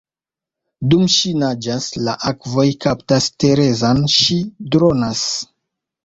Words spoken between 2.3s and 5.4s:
akvoj kaptas Terezan, ŝi dronas.